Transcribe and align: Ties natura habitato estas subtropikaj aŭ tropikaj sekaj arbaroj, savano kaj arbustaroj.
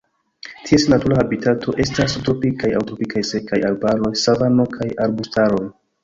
Ties 0.67 0.83
natura 0.91 1.17
habitato 1.23 1.75
estas 1.83 2.15
subtropikaj 2.15 2.71
aŭ 2.77 2.81
tropikaj 2.91 3.23
sekaj 3.33 3.59
arbaroj, 3.67 4.09
savano 4.23 4.65
kaj 4.79 4.89
arbustaroj. 5.07 5.61